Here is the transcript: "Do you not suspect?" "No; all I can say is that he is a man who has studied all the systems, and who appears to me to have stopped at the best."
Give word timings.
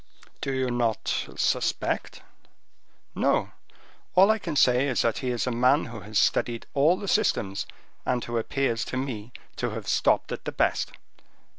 "Do 0.41 0.51
you 0.51 0.71
not 0.71 1.27
suspect?" 1.37 2.23
"No; 3.13 3.51
all 4.15 4.31
I 4.31 4.39
can 4.39 4.55
say 4.55 4.87
is 4.87 5.03
that 5.03 5.19
he 5.19 5.29
is 5.29 5.45
a 5.45 5.51
man 5.51 5.85
who 5.85 5.99
has 5.99 6.17
studied 6.17 6.65
all 6.73 6.97
the 6.97 7.07
systems, 7.07 7.67
and 8.03 8.23
who 8.25 8.39
appears 8.39 8.83
to 8.85 8.97
me 8.97 9.31
to 9.57 9.69
have 9.69 9.87
stopped 9.87 10.31
at 10.31 10.45
the 10.45 10.51
best." 10.51 10.91